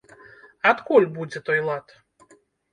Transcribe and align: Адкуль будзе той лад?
Адкуль 0.71 1.07
будзе 1.19 1.39
той 1.51 1.59
лад? 1.71 1.97